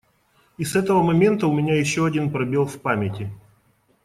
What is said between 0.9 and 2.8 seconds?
момента у меня еще один пробел